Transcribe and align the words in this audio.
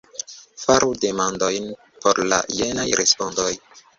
Faru 0.61 0.87
demandojn 1.03 1.69
por 2.05 2.23
la 2.31 2.41
jenaj 2.61 2.89
respondoj. 3.03 3.49